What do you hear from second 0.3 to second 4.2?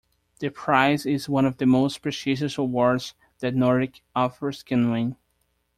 The prize is one of the most prestigious awards that Nordic